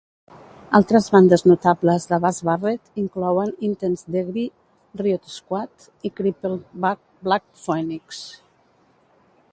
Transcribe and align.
Altres 0.77 1.09
bandes 1.15 1.43
notables 1.49 2.07
de 2.13 2.19
Baz 2.23 2.39
Barrett 2.49 2.97
inclouen 3.03 3.53
Intense 3.69 4.15
Degree, 4.17 4.49
Riot 5.03 5.31
Squad 5.37 5.89
i 6.11 6.15
Crippled 6.21 6.67
Black 7.29 7.45
Phoenix. 7.69 8.25